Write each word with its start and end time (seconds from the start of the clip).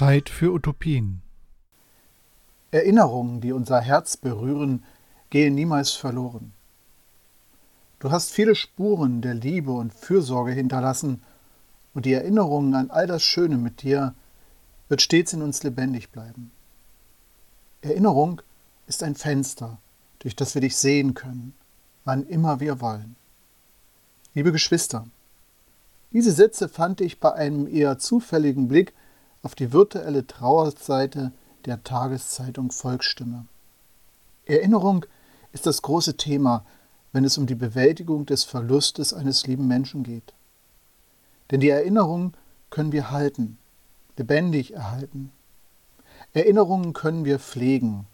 Zeit 0.00 0.30
für 0.30 0.50
Utopien. 0.50 1.20
Erinnerungen, 2.70 3.42
die 3.42 3.52
unser 3.52 3.82
Herz 3.82 4.16
berühren, 4.16 4.82
gehen 5.28 5.54
niemals 5.54 5.90
verloren. 5.90 6.54
Du 7.98 8.10
hast 8.10 8.30
viele 8.30 8.54
Spuren 8.54 9.20
der 9.20 9.34
Liebe 9.34 9.72
und 9.72 9.92
Fürsorge 9.92 10.52
hinterlassen, 10.52 11.20
und 11.92 12.06
die 12.06 12.14
Erinnerung 12.14 12.74
an 12.74 12.90
all 12.90 13.06
das 13.06 13.22
Schöne 13.22 13.58
mit 13.58 13.82
dir 13.82 14.14
wird 14.88 15.02
stets 15.02 15.34
in 15.34 15.42
uns 15.42 15.62
lebendig 15.64 16.08
bleiben. 16.08 16.50
Erinnerung 17.82 18.40
ist 18.86 19.02
ein 19.02 19.16
Fenster, 19.16 19.76
durch 20.20 20.34
das 20.34 20.54
wir 20.54 20.62
dich 20.62 20.78
sehen 20.78 21.12
können, 21.12 21.52
wann 22.06 22.26
immer 22.26 22.58
wir 22.58 22.80
wollen. 22.80 23.16
Liebe 24.32 24.50
Geschwister, 24.50 25.06
diese 26.10 26.32
Sätze 26.32 26.70
fand 26.70 27.02
ich 27.02 27.20
bei 27.20 27.34
einem 27.34 27.68
eher 27.68 27.98
zufälligen 27.98 28.66
Blick 28.66 28.94
auf 29.42 29.54
die 29.54 29.72
virtuelle 29.72 30.26
Trauerseite 30.26 31.32
der 31.64 31.82
Tageszeitung 31.82 32.70
Volksstimme. 32.70 33.46
Erinnerung 34.46 35.06
ist 35.52 35.66
das 35.66 35.82
große 35.82 36.16
Thema, 36.16 36.64
wenn 37.12 37.24
es 37.24 37.38
um 37.38 37.46
die 37.46 37.54
Bewältigung 37.54 38.26
des 38.26 38.44
Verlustes 38.44 39.12
eines 39.12 39.46
lieben 39.46 39.66
Menschen 39.66 40.02
geht. 40.02 40.34
Denn 41.50 41.60
die 41.60 41.70
Erinnerung 41.70 42.34
können 42.70 42.92
wir 42.92 43.10
halten, 43.10 43.58
lebendig 44.16 44.74
erhalten. 44.74 45.32
Erinnerungen 46.32 46.92
können 46.92 47.24
wir 47.24 47.38
pflegen. 47.38 48.06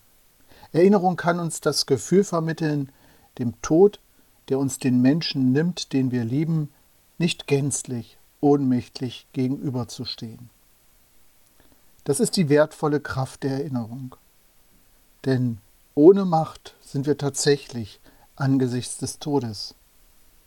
Erinnerung 0.73 1.17
kann 1.17 1.39
uns 1.39 1.61
das 1.61 1.87
Gefühl 1.87 2.25
vermitteln, 2.25 2.91
dem 3.39 3.61
Tod, 3.61 4.01
der 4.49 4.59
uns 4.59 4.79
den 4.79 5.03
Menschen 5.03 5.53
nimmt, 5.53 5.93
den 5.93 6.11
wir 6.11 6.25
lieben, 6.25 6.71
nicht 7.19 7.47
gänzlich, 7.47 8.19
ohnmächtig 8.41 9.27
gegenüberzustehen. 9.33 10.51
Das 12.07 12.21
ist 12.21 12.37
die 12.37 12.49
wertvolle 12.49 13.01
Kraft 13.01 13.43
der 13.43 13.51
Erinnerung. 13.51 14.15
Denn 15.25 15.59
ohne 15.97 16.25
Macht 16.25 16.77
sind 16.81 17.05
wir 17.05 17.19
tatsächlich 17.19 17.99
angesichts 18.37 18.99
des 18.99 19.19
Todes. 19.19 19.75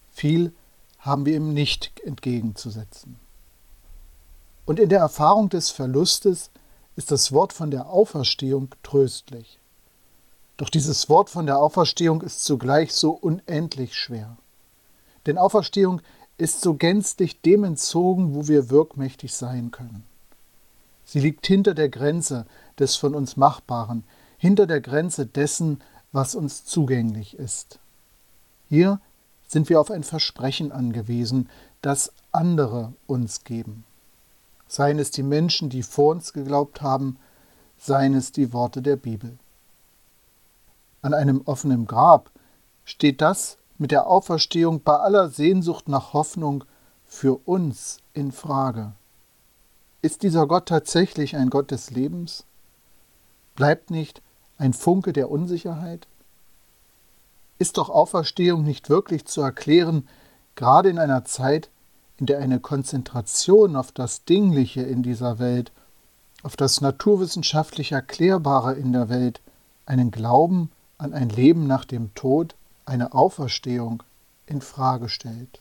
Viel 0.09 0.53
haben 0.99 1.25
wir 1.25 1.35
ihm 1.35 1.53
nicht 1.53 1.99
entgegenzusetzen. 2.05 3.19
Und 4.65 4.79
in 4.79 4.87
der 4.87 4.99
Erfahrung 4.99 5.49
des 5.49 5.69
Verlustes 5.69 6.49
ist 6.95 7.11
das 7.11 7.33
Wort 7.33 7.51
von 7.51 7.71
der 7.71 7.89
Auferstehung 7.89 8.73
tröstlich. 8.81 9.59
Doch 10.55 10.69
dieses 10.69 11.09
Wort 11.09 11.29
von 11.29 11.45
der 11.45 11.59
Auferstehung 11.59 12.21
ist 12.21 12.45
zugleich 12.45 12.93
so 12.93 13.11
unendlich 13.11 13.95
schwer. 13.95 14.37
Denn 15.25 15.37
Auferstehung 15.37 16.01
ist 16.37 16.61
so 16.61 16.75
gänzlich 16.75 17.41
dem 17.41 17.65
entzogen, 17.65 18.33
wo 18.33 18.47
wir 18.47 18.69
wirkmächtig 18.69 19.33
sein 19.33 19.71
können. 19.71 20.08
Sie 21.09 21.19
liegt 21.19 21.47
hinter 21.47 21.73
der 21.73 21.89
Grenze 21.89 22.45
des 22.77 22.95
von 22.95 23.15
uns 23.15 23.35
Machbaren, 23.35 24.03
hinter 24.37 24.67
der 24.67 24.79
Grenze 24.79 25.25
dessen, 25.25 25.81
was 26.11 26.35
uns 26.35 26.65
zugänglich 26.65 27.35
ist. 27.35 27.79
Hier 28.69 29.01
sind 29.47 29.69
wir 29.69 29.81
auf 29.81 29.89
ein 29.89 30.03
Versprechen 30.03 30.71
angewiesen, 30.71 31.49
das 31.81 32.13
andere 32.31 32.93
uns 33.07 33.43
geben. 33.43 33.85
Seien 34.67 34.99
es 34.99 35.09
die 35.09 35.23
Menschen, 35.23 35.71
die 35.71 35.81
vor 35.81 36.11
uns 36.11 36.31
geglaubt 36.31 36.83
haben, 36.83 37.17
seien 37.79 38.13
es 38.13 38.31
die 38.31 38.53
Worte 38.53 38.83
der 38.83 38.95
Bibel. 38.95 39.39
An 41.01 41.15
einem 41.15 41.41
offenen 41.45 41.87
Grab 41.87 42.29
steht 42.85 43.19
das, 43.21 43.57
mit 43.79 43.89
der 43.89 44.05
Auferstehung 44.05 44.83
bei 44.83 44.97
aller 44.97 45.29
Sehnsucht 45.29 45.89
nach 45.89 46.13
Hoffnung 46.13 46.65
für 47.03 47.33
uns 47.47 47.97
in 48.13 48.31
Frage. 48.31 48.93
Ist 50.01 50.23
dieser 50.23 50.47
Gott 50.47 50.67
tatsächlich 50.67 51.35
ein 51.35 51.49
Gott 51.49 51.71
des 51.71 51.91
Lebens? 51.91 52.45
Bleibt 53.55 53.91
nicht 53.91 54.21
ein 54.57 54.71
Funke 54.71 55.11
der 55.11 55.29
Unsicherheit? 55.29 56.07
Ist 57.57 57.77
doch 57.77 57.89
Auferstehung 57.89 58.63
nicht 58.63 58.89
wirklich 58.89 59.25
zu 59.25 59.41
erklären, 59.41 60.07
gerade 60.55 60.89
in 60.89 60.99
einer 60.99 61.25
Zeit, 61.25 61.69
in 62.17 62.25
der 62.25 62.39
eine 62.39 62.61
Konzentration 62.61 63.75
auf 63.75 63.91
das 63.91 64.23
Dingliche 64.23 64.81
in 64.81 65.03
dieser 65.03 65.37
Welt, 65.37 65.73
auf 66.43 66.55
das 66.55 66.79
naturwissenschaftlich 66.79 67.91
Erklärbare 67.91 68.75
in 68.75 68.93
der 68.93 69.09
Welt, 69.09 69.41
einen 69.85 70.11
Glauben 70.11 70.71
an 70.97 71.13
ein 71.13 71.27
Leben 71.27 71.67
nach 71.67 71.83
dem 71.83 72.13
Tod 72.15 72.55
eine 72.85 73.13
Auferstehung 73.13 74.03
in 74.45 74.61
Frage 74.61 75.09
stellt. 75.09 75.59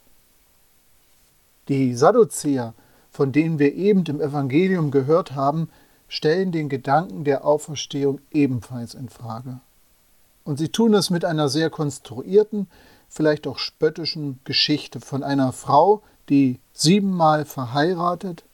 Die 1.67 1.95
Sadduzäer, 1.95 2.75
von 3.19 3.33
denen 3.33 3.59
wir 3.59 3.75
eben 3.75 4.05
im 4.05 4.21
Evangelium 4.21 4.93
gehört 4.93 5.35
haben, 5.35 5.69
stellen 6.07 6.53
den 6.53 6.69
Gedanken 6.69 7.25
der 7.25 7.45
Auferstehung 7.45 8.21
ebenfalls 8.31 8.95
in 8.95 9.09
Frage. 9.09 9.59
Und 10.45 10.59
sie 10.59 10.69
tun 10.69 10.95
es 10.95 11.11
mit 11.11 11.25
einer 11.25 11.49
sehr 11.49 11.69
konstruierten, 11.69 12.69
vielleicht 13.09 13.49
auch 13.49 13.59
spöttischen 13.59 14.39
Geschichte 14.45 15.01
von 15.01 15.25
einer 15.25 15.51
Frau, 15.51 16.01
die 16.29 16.61
siebenmal 16.73 17.45
verheiratet, 17.45 18.45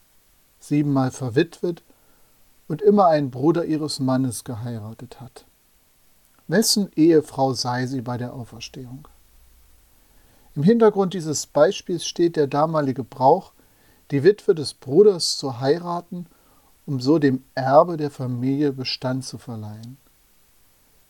siebenmal 0.61 1.11
verwitwet 1.11 1.83
und 2.67 2.81
immer 2.81 3.09
einen 3.09 3.31
Bruder 3.31 3.67
ihres 3.67 4.01
Mannes 4.01 4.45
geheiratet 4.45 5.21
hat. 5.21 5.45
Wessen 6.49 6.91
Ehefrau 6.97 7.53
sei 7.53 7.85
sie 7.85 8.01
bei 8.01 8.17
der 8.17 8.33
Auferstehung? 8.33 9.09
Im 10.57 10.63
Hintergrund 10.63 11.13
dieses 11.13 11.45
Beispiels 11.45 12.07
steht 12.07 12.37
der 12.37 12.47
damalige 12.47 13.05
Brauch, 13.05 13.53
die 14.11 14.23
Witwe 14.23 14.55
des 14.55 14.75
Bruders 14.75 15.37
zu 15.37 15.61
heiraten, 15.61 16.27
um 16.87 17.01
so 17.01 17.19
dem 17.19 17.43
Erbe 17.55 17.97
der 17.97 18.11
Familie 18.11 18.73
Bestand 18.73 19.25
zu 19.25 19.39
verleihen. 19.39 19.97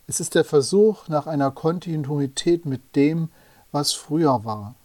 Es 0.07 0.19
ist 0.19 0.35
der 0.35 0.45
Versuch 0.45 1.07
nach 1.07 1.27
einer 1.27 1.51
Kontinuität 1.51 2.65
mit 2.65 2.95
dem, 2.95 3.29
was 3.71 3.91
früher 3.91 4.45
war, 4.45 4.75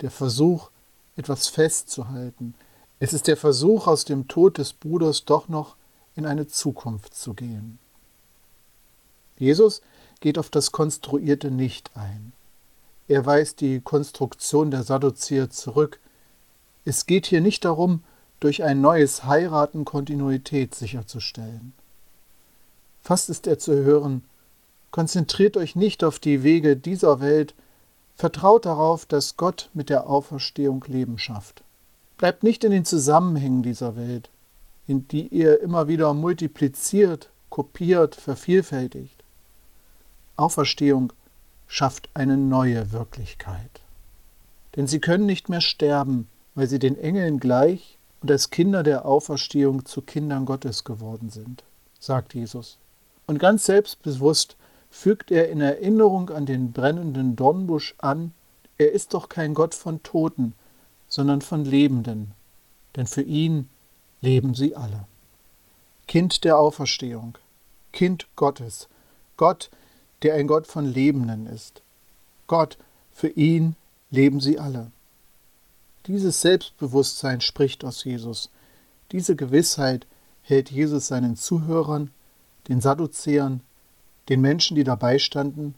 der 0.00 0.10
Versuch, 0.10 0.70
etwas 1.16 1.48
festzuhalten. 1.48 2.54
Es 2.98 3.12
ist 3.12 3.26
der 3.26 3.36
Versuch, 3.36 3.86
aus 3.86 4.04
dem 4.04 4.28
Tod 4.28 4.58
des 4.58 4.72
Bruders 4.72 5.24
doch 5.24 5.48
noch 5.48 5.76
in 6.14 6.26
eine 6.26 6.46
Zukunft 6.46 7.14
zu 7.14 7.34
gehen. 7.34 7.78
Jesus 9.38 9.80
geht 10.20 10.38
auf 10.38 10.50
das 10.50 10.70
Konstruierte 10.70 11.50
nicht 11.50 11.90
ein. 11.96 12.32
Er 13.08 13.26
weist 13.26 13.60
die 13.60 13.80
Konstruktion 13.80 14.70
der 14.70 14.82
Sadduzäer 14.82 15.50
zurück. 15.50 15.98
Es 16.84 17.06
geht 17.06 17.26
hier 17.26 17.40
nicht 17.40 17.64
darum, 17.64 18.02
durch 18.40 18.62
ein 18.62 18.80
neues 18.80 19.24
Heiraten 19.24 19.84
Kontinuität 19.84 20.74
sicherzustellen. 20.74 21.74
Fast 23.02 23.28
ist 23.28 23.46
er 23.46 23.58
zu 23.58 23.74
hören, 23.74 24.24
konzentriert 24.90 25.56
euch 25.56 25.76
nicht 25.76 26.02
auf 26.04 26.18
die 26.18 26.42
Wege 26.42 26.76
dieser 26.76 27.20
Welt, 27.20 27.54
vertraut 28.16 28.66
darauf, 28.66 29.06
dass 29.06 29.36
Gott 29.36 29.70
mit 29.72 29.88
der 29.88 30.08
Auferstehung 30.08 30.84
Leben 30.86 31.18
schafft. 31.18 31.62
Bleibt 32.18 32.42
nicht 32.42 32.64
in 32.64 32.70
den 32.70 32.84
Zusammenhängen 32.84 33.62
dieser 33.62 33.96
Welt, 33.96 34.30
in 34.86 35.08
die 35.08 35.28
ihr 35.28 35.60
immer 35.60 35.88
wieder 35.88 36.12
multipliziert, 36.12 37.30
kopiert, 37.48 38.14
vervielfältigt. 38.14 39.22
Auferstehung 40.36 41.12
schafft 41.66 42.08
eine 42.14 42.36
neue 42.36 42.92
Wirklichkeit. 42.92 43.80
Denn 44.76 44.86
sie 44.86 45.00
können 45.00 45.26
nicht 45.26 45.48
mehr 45.48 45.60
sterben, 45.60 46.28
weil 46.54 46.66
sie 46.66 46.78
den 46.78 46.98
Engeln 46.98 47.40
gleich 47.40 47.98
und 48.20 48.30
als 48.30 48.50
Kinder 48.50 48.82
der 48.82 49.06
Auferstehung 49.06 49.84
zu 49.84 50.02
Kindern 50.02 50.44
Gottes 50.44 50.84
geworden 50.84 51.30
sind, 51.30 51.64
sagt 51.98 52.34
Jesus. 52.34 52.78
Und 53.26 53.38
ganz 53.38 53.66
selbstbewusst 53.66 54.56
fügt 54.90 55.30
er 55.30 55.48
in 55.48 55.60
Erinnerung 55.60 56.30
an 56.30 56.46
den 56.46 56.72
brennenden 56.72 57.36
Dornbusch 57.36 57.94
an, 57.98 58.32
er 58.78 58.92
ist 58.92 59.14
doch 59.14 59.28
kein 59.28 59.54
Gott 59.54 59.74
von 59.74 60.02
Toten, 60.02 60.54
sondern 61.06 61.42
von 61.42 61.64
Lebenden, 61.64 62.32
denn 62.96 63.06
für 63.06 63.22
ihn 63.22 63.68
leben 64.20 64.54
sie 64.54 64.74
alle. 64.74 65.06
Kind 66.06 66.44
der 66.44 66.58
Auferstehung, 66.58 67.38
Kind 67.92 68.26
Gottes, 68.36 68.88
Gott, 69.36 69.70
der 70.22 70.34
ein 70.34 70.46
Gott 70.46 70.66
von 70.66 70.86
Lebenden 70.86 71.46
ist. 71.46 71.82
Gott, 72.46 72.78
für 73.12 73.28
ihn 73.28 73.76
leben 74.10 74.40
sie 74.40 74.58
alle. 74.58 74.90
Dieses 76.06 76.40
Selbstbewusstsein 76.40 77.40
spricht 77.40 77.84
aus 77.84 78.04
Jesus. 78.04 78.50
Diese 79.12 79.36
Gewissheit 79.36 80.06
hält 80.42 80.70
Jesus 80.70 81.08
seinen 81.08 81.36
Zuhörern, 81.36 82.10
den 82.68 82.80
Sadduzäern, 82.80 83.60
den 84.28 84.40
Menschen, 84.40 84.76
die 84.76 84.84
dabei 84.84 85.18
standen, 85.18 85.74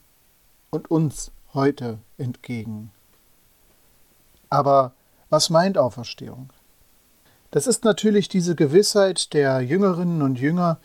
und 0.70 0.90
uns 0.90 1.30
heute 1.54 1.98
entgegen. 2.18 2.90
Aber 4.48 4.92
was 5.28 5.50
meint 5.50 5.76
Auferstehung? 5.76 6.50
Das 7.50 7.66
ist 7.66 7.84
natürlich 7.84 8.28
diese 8.28 8.54
Gewissheit 8.54 9.34
der 9.34 9.60
Jüngerinnen 9.60 10.22
und 10.22 10.38
Jünger, 10.38 10.78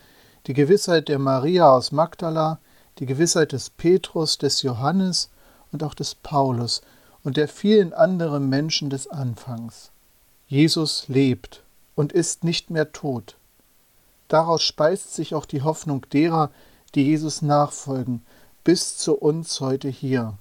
die 0.47 0.53
Gewissheit 0.53 1.07
der 1.09 1.19
Maria 1.19 1.69
aus 1.69 1.91
Magdala, 1.91 2.59
die 2.99 3.05
Gewissheit 3.05 3.51
des 3.51 3.69
Petrus, 3.69 4.37
des 4.37 4.61
Johannes 4.63 5.29
und 5.71 5.83
auch 5.83 5.93
des 5.93 6.15
Paulus 6.15 6.81
und 7.27 7.35
der 7.35 7.49
vielen 7.49 7.91
anderen 7.91 8.47
Menschen 8.47 8.89
des 8.89 9.09
Anfangs. 9.09 9.91
Jesus 10.47 11.09
lebt 11.09 11.61
und 11.93 12.13
ist 12.13 12.45
nicht 12.45 12.69
mehr 12.69 12.93
tot. 12.93 13.35
Daraus 14.29 14.63
speist 14.63 15.13
sich 15.13 15.35
auch 15.35 15.45
die 15.45 15.61
Hoffnung 15.61 16.05
derer, 16.13 16.51
die 16.95 17.03
Jesus 17.03 17.41
nachfolgen, 17.41 18.21
bis 18.63 18.95
zu 18.97 19.13
uns 19.13 19.59
heute 19.59 19.89
hier. 19.89 20.37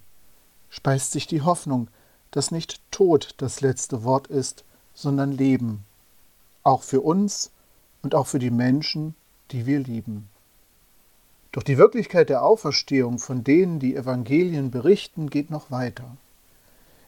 Speist 0.70 1.10
sich 1.10 1.26
die 1.26 1.42
Hoffnung, 1.42 1.88
dass 2.30 2.52
nicht 2.52 2.80
Tod 2.92 3.34
das 3.38 3.62
letzte 3.62 4.04
Wort 4.04 4.28
ist, 4.28 4.62
sondern 4.94 5.32
Leben. 5.32 5.84
Auch 6.62 6.84
für 6.84 7.00
uns 7.00 7.50
und 8.04 8.14
auch 8.14 8.28
für 8.28 8.38
die 8.38 8.52
Menschen, 8.52 9.16
die 9.50 9.66
wir 9.66 9.80
lieben. 9.80 10.28
Doch 11.50 11.64
die 11.64 11.78
Wirklichkeit 11.78 12.28
der 12.28 12.44
Auferstehung, 12.44 13.18
von 13.18 13.42
denen 13.42 13.80
die 13.80 13.96
Evangelien 13.96 14.70
berichten, 14.70 15.30
geht 15.30 15.50
noch 15.50 15.72
weiter. 15.72 16.16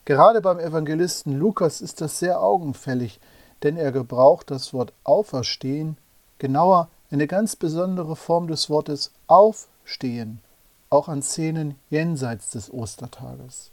Gerade 0.08 0.40
beim 0.40 0.58
Evangelisten 0.58 1.38
Lukas 1.38 1.82
ist 1.82 2.00
das 2.00 2.18
sehr 2.18 2.40
augenfällig, 2.40 3.20
denn 3.62 3.76
er 3.76 3.92
gebraucht 3.92 4.50
das 4.50 4.72
Wort 4.72 4.94
auferstehen, 5.04 5.98
genauer 6.38 6.88
eine 7.10 7.26
ganz 7.26 7.56
besondere 7.56 8.16
Form 8.16 8.48
des 8.48 8.70
Wortes 8.70 9.12
aufstehen, 9.26 10.40
auch 10.88 11.08
an 11.08 11.20
Szenen 11.20 11.74
jenseits 11.90 12.48
des 12.48 12.72
Ostertages. 12.72 13.70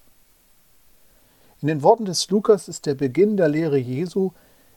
In 1.61 1.69
den 1.69 1.83
Worten 1.83 2.03
des 2.03 2.29
Lukas 2.29 2.67
ist 2.67 2.85
der 2.85 2.95
Beginn 2.95 3.37
der 3.37 3.47
Lehre 3.47 3.77
Jesu 3.77 4.31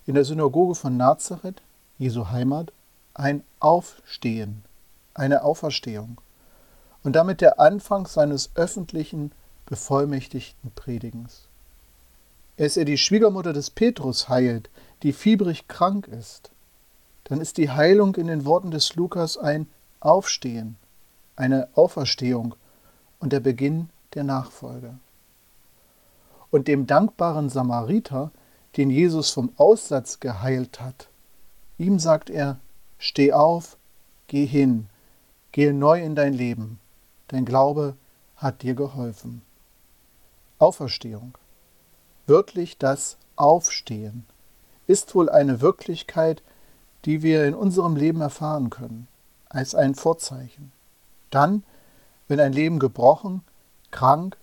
in 0.06 0.14
der 0.14 0.24
Synagoge 0.24 0.76
von 0.76 0.96
Nazareth, 0.96 1.60
Jesu 1.98 2.28
Heimat, 2.30 2.70
ein 3.14 3.42
Aufstehen, 3.58 4.62
eine 5.12 5.42
Auferstehung 5.42 6.20
und 7.02 7.16
damit 7.16 7.40
der 7.40 7.58
Anfang 7.58 8.06
seines 8.06 8.52
öffentlichen, 8.54 9.32
bevollmächtigten 9.66 10.70
Predigens. 10.76 11.47
Als 12.58 12.76
er 12.76 12.84
die 12.84 12.98
Schwiegermutter 12.98 13.52
des 13.52 13.70
Petrus 13.70 14.28
heilt, 14.28 14.68
die 15.04 15.12
fiebrig 15.12 15.68
krank 15.68 16.08
ist, 16.08 16.50
dann 17.24 17.40
ist 17.40 17.56
die 17.56 17.70
Heilung 17.70 18.16
in 18.16 18.26
den 18.26 18.44
Worten 18.44 18.72
des 18.72 18.96
Lukas 18.96 19.36
ein 19.36 19.68
Aufstehen, 20.00 20.76
eine 21.36 21.68
Auferstehung 21.74 22.56
und 23.20 23.32
der 23.32 23.40
Beginn 23.40 23.90
der 24.14 24.24
Nachfolge. 24.24 24.98
Und 26.50 26.66
dem 26.66 26.86
dankbaren 26.86 27.48
Samariter, 27.48 28.32
den 28.76 28.90
Jesus 28.90 29.30
vom 29.30 29.52
Aussatz 29.56 30.18
geheilt 30.18 30.80
hat, 30.80 31.08
ihm 31.76 31.98
sagt 31.98 32.30
er, 32.30 32.58
steh 32.98 33.32
auf, 33.32 33.76
geh 34.26 34.46
hin, 34.46 34.88
gehe 35.52 35.72
neu 35.72 36.02
in 36.02 36.16
dein 36.16 36.32
Leben, 36.32 36.80
dein 37.28 37.44
Glaube 37.44 37.96
hat 38.36 38.62
dir 38.62 38.74
geholfen. 38.74 39.42
Auferstehung, 40.58 41.36
wörtlich 42.28 42.78
das 42.78 43.16
Aufstehen, 43.36 44.26
ist 44.86 45.14
wohl 45.14 45.28
eine 45.28 45.60
Wirklichkeit, 45.60 46.42
die 47.04 47.22
wir 47.22 47.46
in 47.46 47.54
unserem 47.54 47.96
Leben 47.96 48.20
erfahren 48.20 48.70
können, 48.70 49.08
als 49.48 49.74
ein 49.74 49.94
Vorzeichen. 49.94 50.72
Dann, 51.30 51.62
wenn 52.26 52.40
ein 52.40 52.52
Leben 52.52 52.78
gebrochen, 52.78 53.42
krank, 53.90 54.36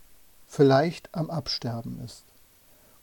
vielleicht 0.47 1.13
am 1.13 1.29
Absterben 1.29 1.99
ist, 2.03 2.23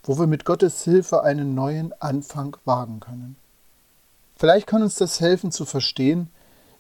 wo 0.02 0.18
wir 0.18 0.26
mit 0.26 0.44
Gottes 0.44 0.82
Hilfe 0.84 1.22
einen 1.22 1.54
neuen 1.54 1.92
Anfang 2.00 2.56
wagen 2.64 3.00
können. 3.00 3.36
Vielleicht 4.36 4.66
kann 4.66 4.82
uns 4.82 4.96
das 4.96 5.20
helfen 5.20 5.52
zu 5.52 5.64
verstehen, 5.64 6.30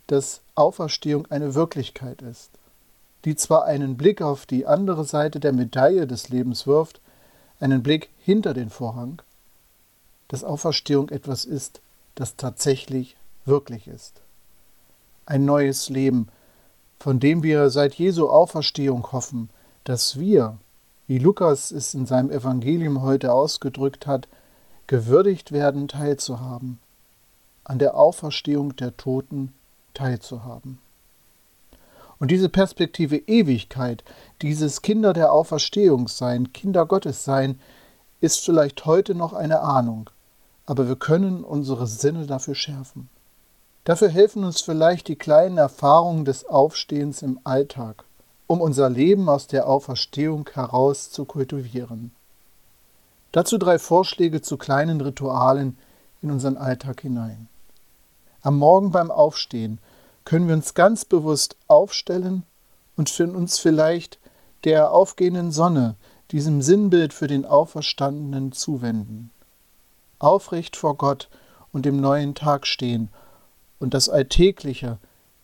dass 0.06 0.40
Auferstehung 0.54 1.30
eine 1.30 1.54
Wirklichkeit 1.54 2.22
ist, 2.22 2.50
die 3.24 3.36
zwar 3.36 3.64
einen 3.64 3.96
Blick 3.96 4.20
auf 4.20 4.46
die 4.46 4.66
andere 4.66 5.04
Seite 5.04 5.38
der 5.38 5.52
Medaille 5.52 6.06
des 6.06 6.28
Lebens 6.28 6.66
wirft, 6.66 7.00
einen 7.62 7.82
Blick 7.82 8.10
hinter 8.18 8.54
den 8.54 8.70
Vorhang, 8.70 9.22
dass 10.28 10.44
Auferstehung 10.44 11.10
etwas 11.10 11.44
ist, 11.44 11.80
das 12.14 12.36
tatsächlich 12.36 13.16
wirklich 13.44 13.86
ist. 13.86 14.20
Ein 15.26 15.44
neues 15.44 15.88
Leben, 15.88 16.28
von 16.98 17.20
dem 17.20 17.42
wir 17.42 17.70
seit 17.70 17.94
Jesu 17.94 18.28
Auferstehung 18.28 19.12
hoffen, 19.12 19.48
dass 19.84 20.18
wir, 20.18 20.58
wie 21.06 21.18
Lukas 21.18 21.70
es 21.70 21.94
in 21.94 22.06
seinem 22.06 22.30
Evangelium 22.30 23.02
heute 23.02 23.32
ausgedrückt 23.32 24.06
hat, 24.06 24.28
gewürdigt 24.86 25.52
werden, 25.52 25.88
teilzuhaben, 25.88 26.78
an 27.64 27.78
der 27.78 27.96
Auferstehung 27.96 28.74
der 28.76 28.96
Toten 28.96 29.52
teilzuhaben. 29.94 30.78
Und 32.22 32.30
diese 32.30 32.48
Perspektive 32.48 33.16
Ewigkeit, 33.16 34.04
dieses 34.42 34.80
Kinder 34.80 35.12
der 35.12 35.32
Auferstehung 35.32 36.06
sein, 36.06 36.52
Kinder 36.52 36.86
Gottes 36.86 37.24
sein, 37.24 37.58
ist 38.20 38.44
vielleicht 38.44 38.86
heute 38.86 39.16
noch 39.16 39.32
eine 39.32 39.58
Ahnung, 39.62 40.08
aber 40.64 40.86
wir 40.86 40.94
können 40.94 41.42
unsere 41.42 41.88
Sinne 41.88 42.26
dafür 42.26 42.54
schärfen. 42.54 43.08
Dafür 43.82 44.08
helfen 44.08 44.44
uns 44.44 44.60
vielleicht 44.60 45.08
die 45.08 45.16
kleinen 45.16 45.58
Erfahrungen 45.58 46.24
des 46.24 46.44
Aufstehens 46.44 47.22
im 47.22 47.40
Alltag, 47.42 48.04
um 48.46 48.60
unser 48.60 48.88
Leben 48.88 49.28
aus 49.28 49.48
der 49.48 49.66
Auferstehung 49.66 50.48
heraus 50.54 51.10
zu 51.10 51.24
kultivieren. 51.24 52.12
Dazu 53.32 53.58
drei 53.58 53.80
Vorschläge 53.80 54.42
zu 54.42 54.58
kleinen 54.58 55.00
Ritualen 55.00 55.76
in 56.22 56.30
unseren 56.30 56.56
Alltag 56.56 57.00
hinein. 57.00 57.48
Am 58.42 58.58
Morgen 58.58 58.92
beim 58.92 59.10
Aufstehen 59.10 59.80
können 60.24 60.48
wir 60.48 60.54
uns 60.54 60.74
ganz 60.74 61.04
bewusst 61.04 61.56
aufstellen 61.66 62.44
und 62.96 63.18
uns 63.20 63.58
vielleicht 63.58 64.18
der 64.64 64.92
aufgehenden 64.92 65.52
Sonne, 65.52 65.96
diesem 66.30 66.62
Sinnbild 66.62 67.12
für 67.12 67.26
den 67.26 67.44
Auferstandenen, 67.44 68.52
zuwenden 68.52 69.30
aufrecht 70.22 70.76
vor 70.76 70.96
Gott 70.96 71.28
und 71.72 71.84
dem 71.84 72.00
neuen 72.00 72.34
Tag 72.34 72.66
stehen 72.66 73.08
und 73.78 73.94
das 73.94 74.08
Alltägliche 74.08 74.98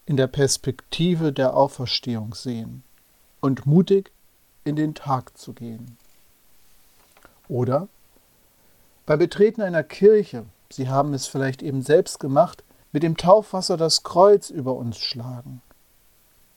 in 0.07 0.17
der 0.17 0.29
Perspektive 0.29 1.33
der 1.33 1.55
Auferstehung 1.55 2.35
sehen 2.35 2.83
und 3.41 3.67
mutig 3.67 4.13
in 4.65 4.77
den 4.77 4.95
Tag 4.95 5.37
zu 5.37 5.53
gehen. 5.53 5.97
Oder 7.49 7.89
beim 9.05 9.19
Betreten 9.19 9.63
einer 9.63 9.83
Kirche, 9.83 10.45
Sie 10.71 10.89
haben 10.89 11.15
es 11.15 11.27
vielleicht 11.27 11.63
eben 11.63 11.83
selbst 11.83 12.21
gemacht, 12.21 12.63
mit 12.93 13.03
dem 13.03 13.17
Taufwasser 13.17 13.77
das 13.77 14.03
Kreuz 14.03 14.51
über 14.51 14.75
uns 14.75 14.99
schlagen. 14.99 15.61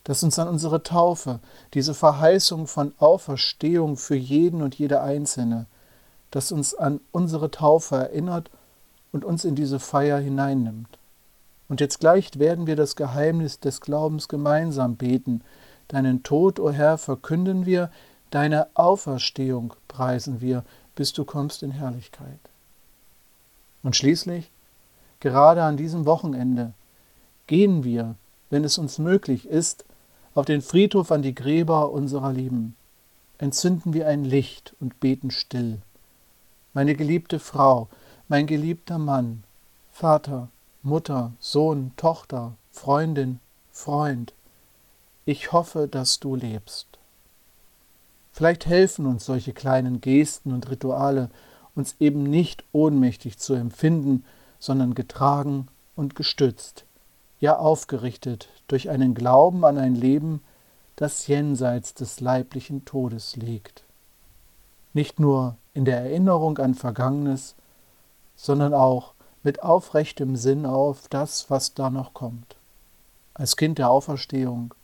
Dass 0.04 0.22
uns 0.22 0.38
an 0.38 0.48
unsere 0.48 0.82
Taufe, 0.82 1.40
diese 1.74 1.94
Verheißung 1.94 2.66
von 2.66 2.92
Auferstehung 2.98 3.96
für 3.96 4.16
jeden 4.16 4.62
und 4.62 4.74
jede 4.74 5.00
Einzelne, 5.00 5.66
das 6.30 6.50
uns 6.50 6.74
an 6.74 7.00
unsere 7.12 7.50
Taufe 7.50 7.96
erinnert 7.96 8.50
und 9.12 9.24
uns 9.24 9.44
in 9.44 9.54
diese 9.54 9.78
Feier 9.78 10.18
hineinnimmt. 10.18 10.98
Und 11.68 11.80
jetzt 11.80 12.00
gleich 12.00 12.38
werden 12.38 12.66
wir 12.66 12.76
das 12.76 12.96
Geheimnis 12.96 13.60
des 13.60 13.80
Glaubens 13.80 14.28
gemeinsam 14.28 14.96
beten. 14.96 15.42
Deinen 15.88 16.22
Tod, 16.22 16.58
o 16.58 16.64
oh 16.64 16.70
Herr, 16.70 16.98
verkünden 16.98 17.66
wir, 17.66 17.90
deine 18.30 18.68
Auferstehung 18.74 19.74
preisen 19.88 20.40
wir, 20.40 20.64
bis 20.96 21.12
du 21.12 21.24
kommst 21.24 21.62
in 21.62 21.70
Herrlichkeit. 21.70 22.40
Und 23.82 23.96
schließlich, 23.96 24.50
gerade 25.22 25.62
an 25.62 25.78
diesem 25.78 26.04
Wochenende, 26.04 26.74
gehen 27.46 27.82
wir, 27.82 28.16
wenn 28.50 28.64
es 28.64 28.76
uns 28.76 28.98
möglich 28.98 29.48
ist, 29.48 29.86
auf 30.34 30.44
den 30.44 30.60
Friedhof 30.60 31.10
an 31.10 31.22
die 31.22 31.34
Gräber 31.34 31.90
unserer 31.90 32.32
Lieben, 32.32 32.76
entzünden 33.38 33.94
wir 33.94 34.06
ein 34.06 34.24
Licht 34.24 34.74
und 34.78 35.00
beten 35.00 35.30
still 35.30 35.80
meine 36.72 36.94
geliebte 36.94 37.38
Frau, 37.38 37.88
mein 38.28 38.46
geliebter 38.46 38.98
Mann, 38.98 39.44
Vater, 39.90 40.48
Mutter, 40.82 41.32
Sohn, 41.38 41.92
Tochter, 41.96 42.54
Freundin, 42.70 43.40
Freund, 43.70 44.32
ich 45.24 45.52
hoffe, 45.52 45.86
dass 45.86 46.18
du 46.18 46.34
lebst. 46.34 46.86
Vielleicht 48.32 48.66
helfen 48.66 49.06
uns 49.06 49.26
solche 49.26 49.52
kleinen 49.52 50.00
Gesten 50.00 50.52
und 50.52 50.70
Rituale, 50.70 51.30
uns 51.74 51.96
eben 52.00 52.22
nicht 52.22 52.64
ohnmächtig 52.72 53.38
zu 53.38 53.54
empfinden, 53.54 54.24
sondern 54.62 54.94
getragen 54.94 55.66
und 55.96 56.14
gestützt, 56.14 56.84
ja 57.40 57.58
aufgerichtet 57.58 58.48
durch 58.68 58.90
einen 58.90 59.12
Glauben 59.12 59.64
an 59.64 59.76
ein 59.76 59.96
Leben, 59.96 60.40
das 60.94 61.26
jenseits 61.26 61.94
des 61.94 62.20
leiblichen 62.20 62.84
Todes 62.84 63.34
liegt. 63.34 63.82
Nicht 64.92 65.18
nur 65.18 65.56
in 65.74 65.84
der 65.84 66.02
Erinnerung 66.02 66.58
an 66.58 66.74
Vergangenes, 66.74 67.56
sondern 68.36 68.72
auch 68.72 69.14
mit 69.42 69.64
aufrechtem 69.64 70.36
Sinn 70.36 70.64
auf 70.64 71.08
das, 71.08 71.50
was 71.50 71.74
da 71.74 71.90
noch 71.90 72.14
kommt. 72.14 72.54
Als 73.34 73.56
Kind 73.56 73.78
der 73.78 73.90
Auferstehung, 73.90 74.74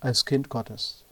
als 0.00 0.24
Kind 0.24 0.48
Gottes. 0.48 1.04